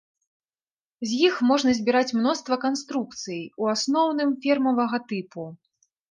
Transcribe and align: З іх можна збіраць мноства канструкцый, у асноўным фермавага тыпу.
З 1.09 1.17
іх 1.25 1.33
можна 1.49 1.73
збіраць 1.79 2.15
мноства 2.19 2.55
канструкцый, 2.63 3.41
у 3.65 3.69
асноўным 3.73 4.33
фермавага 4.47 4.97
тыпу. 5.13 5.45